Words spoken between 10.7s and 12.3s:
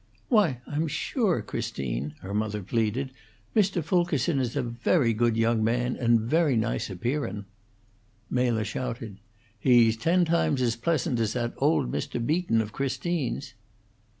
pleasant as that old Mr.